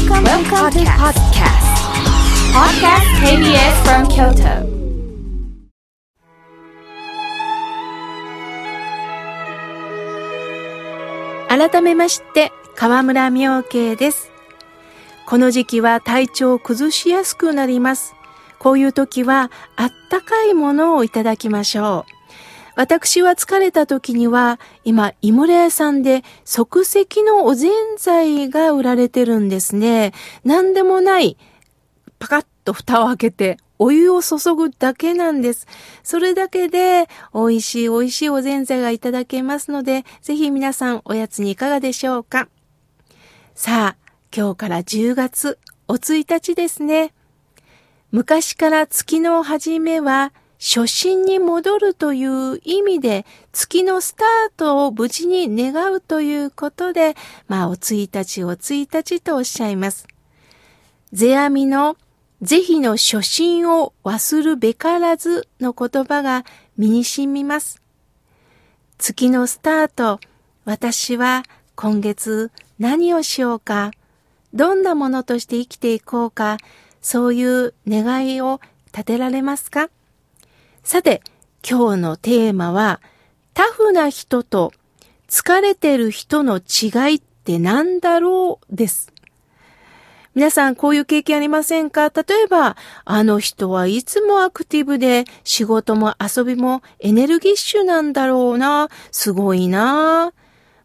[0.00, 1.68] Welcome, Welcome to podcast.
[2.54, 4.64] Podcast KBS from Kyoto.
[11.48, 14.30] 改めまして、河村明慶です。
[15.26, 18.14] この時期は体調を崩しやすくなります。
[18.58, 22.19] こういう時は、あったかいものをいただきましょう。
[22.76, 30.12] 私は疲れた時には、今、井村屋さんで即席のおぜんざいが売られてるんですね。
[30.44, 31.36] 何でもない、
[32.18, 35.66] パカッと蓋を開けて、お湯を注ぐだけなんです。
[36.02, 42.48] それだけで、美味しい美味しいおぜんざいがいただけますので、ぜひ皆さんおやつにいかがでしょうか。
[43.54, 43.96] さあ、
[44.34, 45.58] 今日から10月、
[45.88, 47.14] お1日ですね。
[48.12, 57.16] 昔から月の初めは、初心に戻るという意味で、月のスタートを無事に願うということで、
[57.48, 60.06] まあ、お1日お1日とおっしゃいます。
[61.12, 61.96] 世阿弥の
[62.42, 66.44] 是非の初心を忘るべからずの言葉が
[66.76, 67.80] 身に染みます。
[68.98, 70.20] 月のスタート、
[70.66, 71.42] 私は
[71.74, 73.92] 今月何をしようか、
[74.52, 76.58] どんなものとして生きていこうか、
[77.00, 78.60] そういう願いを
[78.92, 79.88] 立てられますか？
[80.82, 81.22] さて、
[81.68, 83.00] 今日のテーマは、
[83.52, 84.72] タフな人と
[85.28, 89.12] 疲れてる人の違いって何だろうです。
[90.34, 92.08] 皆さんこういう経験ありませんか？
[92.08, 98.88] 例えば、あの人はいつもアクティブで仕事も遊びもエネルギッシュなんだろうな。
[99.10, 100.32] すごいな。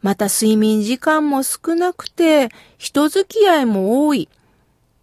[0.00, 4.28] また睡眠時間も少なくて人付き合いも多い。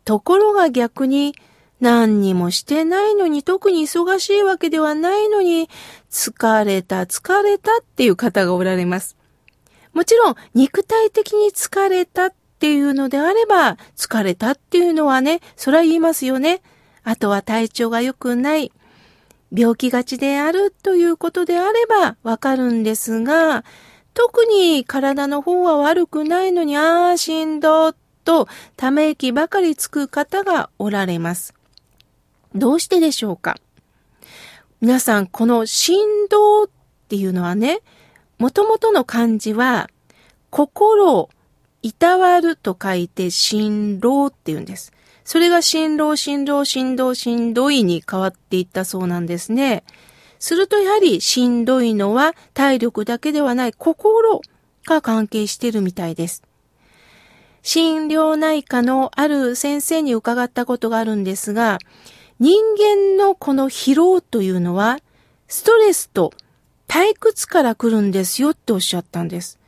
[0.04, 1.36] ところが逆に
[1.80, 5.70] 何にもしてないのに特に忙しいわけではないのに
[6.10, 9.16] 疲れた疲れたっていう方がおられます。
[9.94, 16.62] もちろん肉体的に疲れたっていうのであれば、疲れたっていうのはね、それは言いますよね。
[17.04, 18.72] あとは体調が良くない、
[19.52, 23.64] 病気がちであるということであればわかるんですが、
[24.14, 27.94] 特に体の方は悪くないのに、ああ、しんど、
[28.26, 31.59] とため息ばかりつく方がおられます。
[32.56, 33.58] どうしてでしょうか？
[34.82, 36.00] 皆さん、この振
[36.30, 36.70] 動っ
[37.10, 37.82] ていうのはね、
[38.38, 39.90] もともとの漢字は、
[40.50, 41.30] 心を
[41.82, 44.94] いたわると書いて、辛労って言うんです。
[45.24, 49.84] それが辛労、辛労、辛労、しんどいに変わっていったそうなんですね。
[50.40, 54.42] するとやはりしんどいのは体力だけではない心
[54.88, 56.42] が関係してるみたいです。
[57.62, 61.78] 心療内科のある先生に伺ったことがあるんですが、
[62.40, 65.00] 人間のこの疲労というのは、
[65.48, 66.32] ストレスと
[66.88, 69.60] 退屈から来るんですよっておっしゃったんです。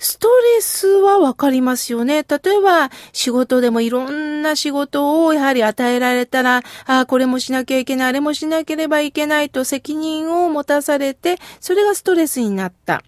[0.00, 0.26] スト
[0.56, 2.24] レスはわかりますよね。
[2.24, 13.04] 例えば、仕事でもいろんな仕事をやはり与えられたら、ああ、これもしなきゃいけない、あれもしなければいけないと責任を持たされて、それがストレスになった。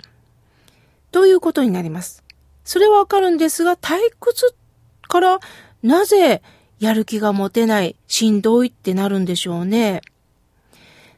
[1.10, 2.22] ということになります。
[2.64, 4.54] それはわかるんですが、退屈
[5.02, 5.40] から
[5.82, 6.42] なぜ
[6.78, 10.02] やる気が持てない、しんどいってなるんでしょうね。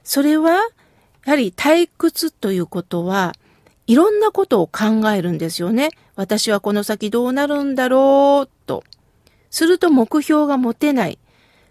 [0.04, 0.52] それは、
[1.24, 3.34] やはり退屈ということは、
[3.86, 5.90] いろんなことを考えるんですよね。
[6.14, 8.84] 私はこの先どうなるんだろう、と。
[9.50, 11.18] すると目標が持てない。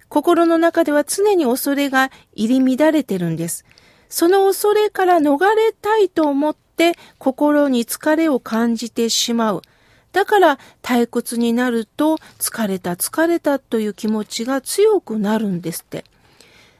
[0.07, 3.65] 心の中では常に恐れが入り乱れてるんです。
[4.09, 9.61] その恐れから逃れたいと思って心に疲れを感じてしまう。
[10.15, 16.05] だから退屈になると疲れた疲れたという気持ちが強くなるんですって。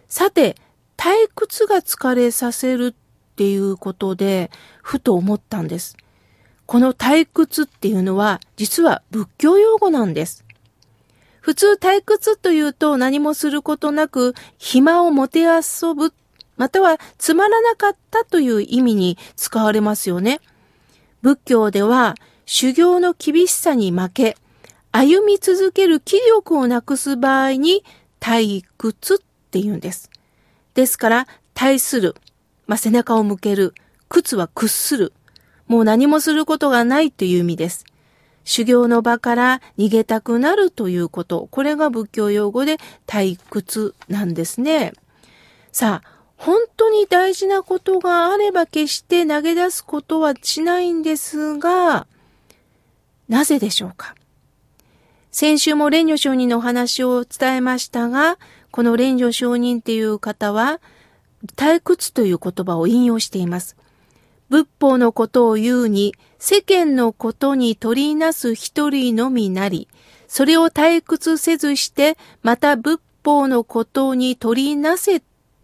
[0.08, 0.56] さて、
[0.96, 4.52] 退屈が疲れさせるっていうことで、
[4.82, 5.98] ふと思ったんです。
[6.66, 10.46] この退屈っていうのは、実は仏教用語なんです。
[11.42, 16.14] 普通退屈というと何もすることなく暇をもて遊ぶ、
[16.56, 20.40] またはつまらなかったという意味に使われますよね。
[21.22, 24.38] 仏教では修行の厳しさに負け、
[24.92, 27.84] 歩み続ける気力をなくす場合に
[28.20, 29.18] 退屈っ
[29.52, 30.10] て言うんです。
[30.74, 32.16] ですから、対する、
[32.68, 33.74] まあ、背中を向ける、
[34.10, 35.14] 屈は屈する、
[35.68, 37.86] もう何もすることがないという意味です。
[38.44, 42.78] 修行の場から逃げたくなるということ、これが仏教用語で
[43.08, 44.94] 退屈なんですね。
[45.72, 52.08] さあ、本当に大事なことがあれば決して投げ出すことはしないんですが、
[53.30, 54.16] なぜでしょうか？
[55.32, 58.38] 先週も蓮如上人のお話を伝えましたが、
[58.72, 60.80] この蓮如上人っていう方は、
[61.56, 63.76] 退屈という言葉を引用しています。
[64.50, 69.88] 仏法のことを言うに、世間のことに取りなす一人のみなり、
[70.28, 75.22] それを退屈せずして、また仏法のことに取りなせ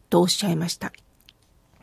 [0.09, 0.91] とおっしゃいました。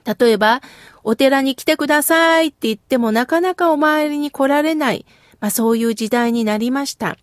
[0.05, 0.61] 例えば、
[1.05, 5.07] お寺に来てくださいって言ってもなかなかお参りに来られない、
[5.41, 7.17] まあそういう時代になりました。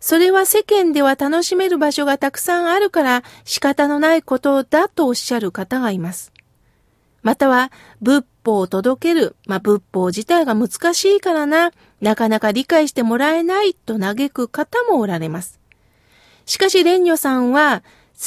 [0.00, 6.32] それは世間では楽しめる場所がたくさんあるから仕方のないことだとおっしゃる方がいます。
[7.22, 15.60] または、仏法を届ける、まあ、仏法自体が難しいからな、なかなか理解してもらえないと嘆く方もおられます。
[16.46, 17.82] しかし、蓮如さんは、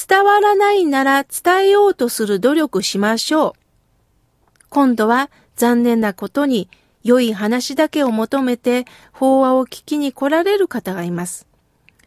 [0.08, 3.54] 伝わらないなら伝えようとする努力しましょう。
[4.70, 6.70] 今度は残念なことに
[7.04, 11.48] 良い話だけを求めて法話を聞きに来られる方がいます。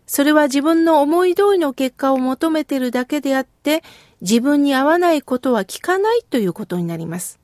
[0.06, 3.82] それは自分の思い通りの結果を求めているだけであって、
[4.20, 7.38] 自分に合わないことは聞かないということになります。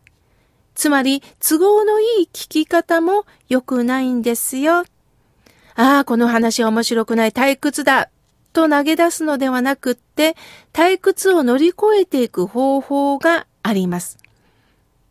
[0.74, 4.84] つまり、都合のいい聞き方も良くないんですよ。
[5.74, 8.10] ああ、この話は面白くない退屈だ
[8.52, 10.36] と投げ出すのではなくって、
[10.72, 14.19] 退屈を乗り越えていく方法があります。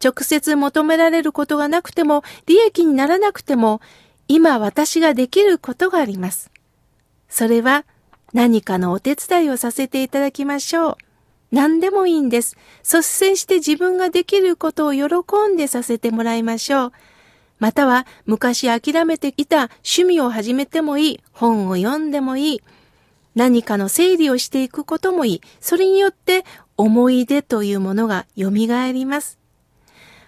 [0.03, 3.81] 直接求められることがなくても、利益にならなくても、
[4.27, 6.51] 今私ができることがあります。
[7.27, 7.85] それは
[8.33, 10.97] 何かのお手伝いをさせていただきましょう。
[11.51, 12.55] 何でもいいんです。
[12.83, 15.07] 率先して自分ができることを喜
[15.51, 16.91] んでさせてもらいましょう。
[17.57, 21.19] または昔諦めていた趣味を始めてもいい。
[21.31, 22.61] 本を読んでもいい。
[23.35, 25.41] 何かの整理をしていくこともいい。
[25.59, 26.45] それによって
[26.77, 29.38] 思い出というものが蘇ります。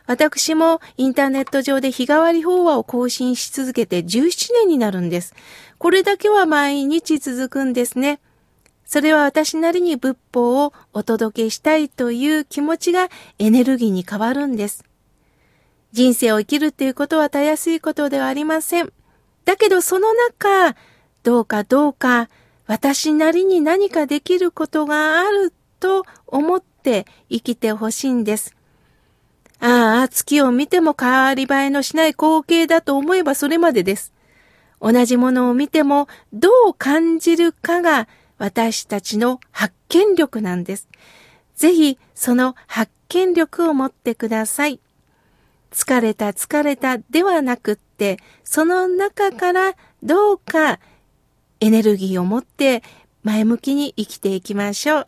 [0.08, 5.34] 私もインターネット上で日替わり法話を更新し続けて17年になるんです。
[5.78, 8.20] これだけは毎日続くんですね。
[8.86, 13.10] それは私なりに仏法をお届けしたいという気持ちが
[13.40, 14.84] エネルギーに変わるんです。
[15.94, 18.92] 人生を生きるっていうことはたやすいことではありません。
[19.46, 20.76] だけどその中、
[21.24, 22.30] どうかどうか
[22.68, 28.56] 私なりに何かできることがあると思って生きてほしいんです。
[29.64, 34.12] ああ、月を見ても変わり映えのしない光景だと思えばそれまでです。
[34.82, 38.08] 同じものを見てもどう感じるかが
[38.40, 40.88] 私たちの発見力なんです。
[41.56, 44.80] ぜひその発見力を持ってください。
[45.72, 50.80] 疲れた疲れたではなくって、その中からどうか
[51.60, 52.82] エネルギーを持って
[53.24, 55.06] 前向きに生きていきましょう。